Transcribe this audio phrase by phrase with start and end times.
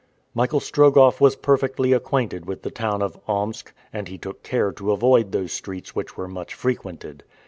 [0.33, 4.91] Michael Strogoff was perfectly acquainted with the town of Omsk, and he took care to
[4.91, 7.23] avoid those streets which were much frequented.